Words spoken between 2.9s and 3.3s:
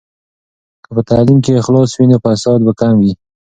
وي.